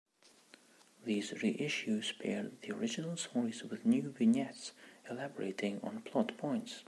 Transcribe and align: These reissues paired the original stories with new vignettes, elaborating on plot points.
These 1.05 1.29
reissues 1.43 2.17
paired 2.17 2.59
the 2.63 2.71
original 2.75 3.15
stories 3.17 3.63
with 3.63 3.85
new 3.85 4.09
vignettes, 4.11 4.71
elaborating 5.07 5.79
on 5.83 6.01
plot 6.01 6.35
points. 6.39 6.79